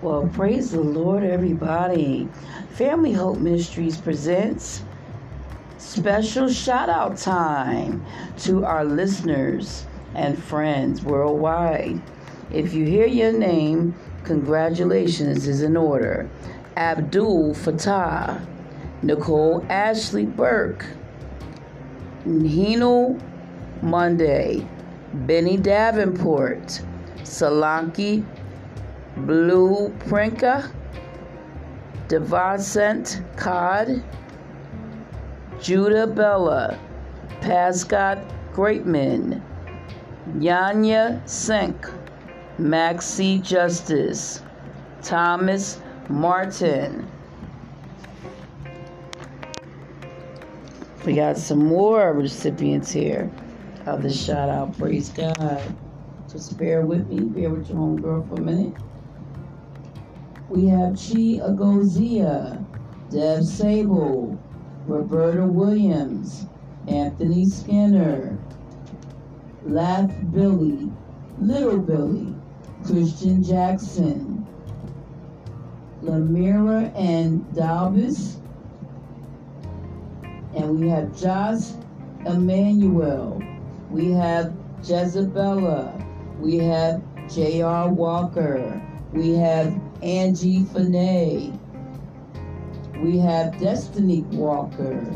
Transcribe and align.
Well, 0.00 0.30
praise 0.32 0.70
the 0.70 0.80
Lord, 0.80 1.24
everybody. 1.24 2.28
Family 2.70 3.12
Hope 3.12 3.38
Ministries 3.38 3.96
presents 3.96 4.84
special 5.78 6.48
shout 6.48 6.88
out 6.88 7.16
time 7.16 8.06
to 8.38 8.64
our 8.64 8.84
listeners 8.84 9.86
and 10.14 10.40
friends 10.40 11.02
worldwide. 11.02 12.00
If 12.52 12.74
you 12.74 12.84
hear 12.84 13.08
your 13.08 13.32
name, 13.32 13.92
congratulations 14.22 15.48
is 15.48 15.62
in 15.62 15.76
order. 15.76 16.30
Abdul 16.76 17.54
Fatah, 17.54 18.46
Nicole 19.02 19.66
Ashley 19.68 20.26
Burke, 20.26 20.86
Hino 22.24 23.20
Monday, 23.82 24.64
Benny 25.12 25.56
Davenport, 25.56 26.82
Solanki 27.24 28.24
Blue 29.26 29.94
Prinka, 30.08 30.70
Devacent 32.08 33.22
Cod, 33.36 34.02
Judah 35.60 36.06
Bella, 36.06 36.78
Pascott 37.40 38.18
Greatman, 38.52 39.42
Yanya 40.36 41.26
Sink, 41.28 41.88
Maxie 42.58 43.38
Justice, 43.38 44.42
Thomas 45.02 45.80
Martin. 46.08 47.08
We 51.04 51.14
got 51.14 51.38
some 51.38 51.64
more 51.64 52.12
recipients 52.12 52.90
here 52.90 53.30
of 53.86 54.02
the 54.02 54.12
shout 54.12 54.48
out. 54.48 54.76
Praise 54.76 55.08
God. 55.08 55.62
Just 56.30 56.58
bear 56.58 56.82
with 56.82 57.08
me, 57.08 57.20
bear 57.20 57.48
with 57.48 57.68
your 57.70 57.78
homegirl 57.78 58.28
for 58.28 58.34
a 58.34 58.40
minute. 58.40 58.74
We 60.48 60.66
have 60.68 60.94
Chi 60.94 61.40
Agozia, 61.44 62.64
Deb 63.10 63.44
Sable, 63.44 64.40
Roberta 64.86 65.44
Williams, 65.44 66.46
Anthony 66.86 67.44
Skinner, 67.44 68.38
Laugh 69.64 70.10
Billy, 70.32 70.90
Little 71.38 71.76
Billy, 71.78 72.34
Christian 72.86 73.42
Jackson, 73.42 74.46
Lamira 76.02 76.96
and 76.98 77.44
Dalvis, 77.52 78.36
and 80.54 80.80
we 80.80 80.88
have 80.88 81.14
Josh 81.20 81.72
Emmanuel, 82.24 83.42
we 83.90 84.12
have 84.12 84.54
Jezebella, 84.80 85.92
we 86.40 86.56
have 86.56 87.02
J.R. 87.28 87.92
Walker, 87.92 88.80
we 89.12 89.34
have 89.34 89.78
Angie 90.02 90.64
Finay. 90.64 91.58
We 93.00 93.18
have 93.18 93.58
Destiny 93.58 94.22
Walker. 94.32 95.06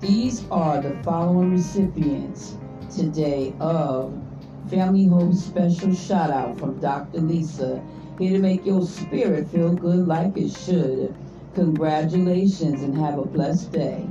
These 0.00 0.44
are 0.50 0.80
the 0.82 1.00
following 1.04 1.52
recipients 1.52 2.56
today 2.94 3.54
of 3.60 4.20
Family 4.68 5.06
Hope 5.06 5.34
Special 5.34 5.94
Shout 5.94 6.30
Out 6.30 6.58
from 6.58 6.80
Dr. 6.80 7.20
Lisa. 7.20 7.80
Here 8.18 8.32
to 8.32 8.38
make 8.38 8.66
your 8.66 8.84
spirit 8.84 9.48
feel 9.48 9.72
good 9.74 10.08
like 10.08 10.36
it 10.36 10.50
should. 10.50 11.14
Congratulations 11.54 12.82
and 12.82 12.96
have 12.98 13.18
a 13.18 13.24
blessed 13.24 13.70
day. 13.72 14.08